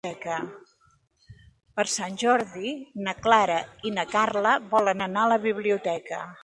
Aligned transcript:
Per 1.79 1.85
Sant 1.97 2.17
Jordi 2.23 2.73
na 3.09 3.17
Clara 3.27 3.59
i 3.89 3.93
na 4.01 4.09
Carla 4.17 4.57
volen 4.75 5.09
anar 5.11 5.29
a 5.29 5.35
la 5.37 5.43
biblioteca. 5.51 6.27